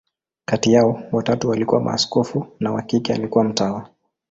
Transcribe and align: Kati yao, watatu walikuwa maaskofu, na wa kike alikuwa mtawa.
Kati 0.45 0.71
yao, 0.73 1.03
watatu 1.11 1.49
walikuwa 1.49 1.81
maaskofu, 1.81 2.47
na 2.59 2.71
wa 2.71 2.81
kike 2.81 3.13
alikuwa 3.13 3.43
mtawa. 3.43 3.89